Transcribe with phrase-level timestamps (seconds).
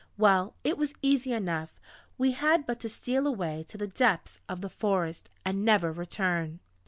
[0.17, 0.55] Well!
[0.63, 1.79] It was easy enough!
[2.17, 6.59] We had but to steal away to the depths of the forest, and never return!